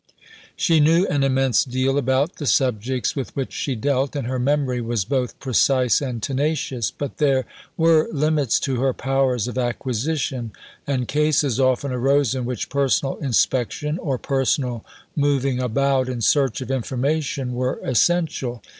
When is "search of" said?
16.21-16.71